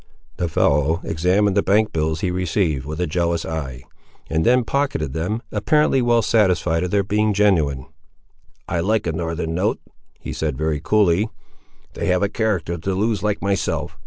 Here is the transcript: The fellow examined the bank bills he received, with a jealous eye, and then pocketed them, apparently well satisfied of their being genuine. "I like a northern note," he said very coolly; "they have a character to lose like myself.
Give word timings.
The 0.37 0.49
fellow 0.49 0.99
examined 1.03 1.55
the 1.55 1.61
bank 1.61 1.91
bills 1.93 2.21
he 2.21 2.31
received, 2.31 2.87
with 2.87 2.99
a 2.99 3.05
jealous 3.05 3.45
eye, 3.45 3.83
and 4.31 4.43
then 4.43 4.63
pocketed 4.63 5.13
them, 5.13 5.43
apparently 5.51 6.01
well 6.01 6.23
satisfied 6.23 6.83
of 6.83 6.89
their 6.89 7.03
being 7.03 7.35
genuine. 7.35 7.85
"I 8.67 8.79
like 8.79 9.05
a 9.05 9.11
northern 9.11 9.53
note," 9.53 9.79
he 10.19 10.33
said 10.33 10.57
very 10.57 10.79
coolly; 10.83 11.29
"they 11.93 12.07
have 12.07 12.23
a 12.23 12.29
character 12.29 12.79
to 12.79 12.95
lose 12.95 13.21
like 13.21 13.43
myself. 13.43 13.95